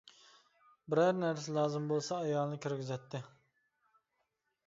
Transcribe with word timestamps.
بىرەر 0.93 1.11
نەرسە 1.17 1.53
لازىم 1.57 1.85
بولسا 1.91 2.17
ئايالىنى 2.21 2.59
كىرگۈزەتتى. 2.65 3.21